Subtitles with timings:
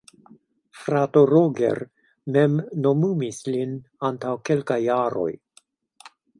[0.83, 1.81] Frato Roger
[2.37, 2.57] mem
[2.87, 3.79] nomumis lin
[4.11, 5.31] antaŭ kelkaj jaroj.